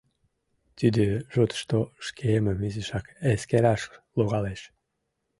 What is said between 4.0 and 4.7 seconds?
логалеш.